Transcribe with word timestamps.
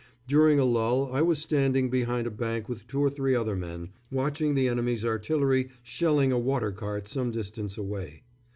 During 0.27 0.57
a 0.57 0.65
lull 0.65 1.11
I 1.13 1.21
was 1.21 1.37
standing 1.37 1.91
behind 1.91 2.25
a 2.25 2.31
bank 2.31 2.67
with 2.67 2.87
two 2.87 2.99
or 3.01 3.11
three 3.11 3.35
other 3.35 3.55
men, 3.55 3.89
watching 4.11 4.55
the 4.55 4.67
enemy's 4.67 5.05
artillery 5.05 5.69
shelling 5.83 6.31
a 6.31 6.39
water 6.39 6.71
cart 6.71 7.07
some 7.07 7.29
distance 7.29 7.77
away. 7.77 8.23